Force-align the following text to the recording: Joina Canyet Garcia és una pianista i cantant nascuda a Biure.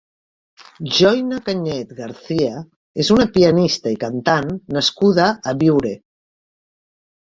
Joina 0.99 1.39
Canyet 1.49 1.91
Garcia 1.99 2.65
és 3.05 3.13
una 3.19 3.29
pianista 3.39 3.97
i 3.99 4.03
cantant 4.09 4.53
nascuda 4.83 5.33
a 5.49 5.59
Biure. 5.65 5.97